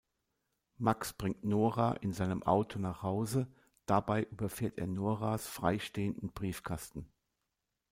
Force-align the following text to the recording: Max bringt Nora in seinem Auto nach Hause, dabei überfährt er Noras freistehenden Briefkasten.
Max 0.79 1.13
bringt 1.13 1.43
Nora 1.45 1.91
in 1.91 2.11
seinem 2.11 2.41
Auto 2.41 2.79
nach 2.79 3.03
Hause, 3.03 3.47
dabei 3.85 4.23
überfährt 4.23 4.79
er 4.79 4.87
Noras 4.87 5.45
freistehenden 5.45 6.33
Briefkasten. 6.33 7.07